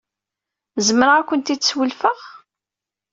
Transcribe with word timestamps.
Zemreɣ 0.85 1.15
ad 1.17 1.25
kent-id-swelfeɣ? 1.29 2.19